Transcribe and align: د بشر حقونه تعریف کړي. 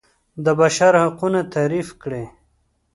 د 0.43 0.47
بشر 0.61 0.93
حقونه 1.03 1.41
تعریف 1.53 1.89
کړي. 2.01 2.23